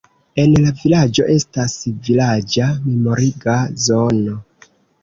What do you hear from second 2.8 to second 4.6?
memoriga zono.